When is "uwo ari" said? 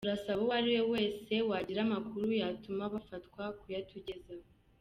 0.43-0.69